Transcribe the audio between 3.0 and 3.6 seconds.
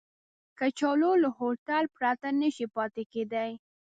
کېدای